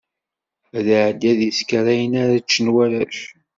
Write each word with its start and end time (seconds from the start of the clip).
Ad 0.77 0.87
iɛeddi 0.95 1.27
ad 1.31 1.39
isker 1.49 1.85
ayen 1.93 2.13
ara 2.21 2.43
ččen 2.45 2.67
warrac. 2.73 3.17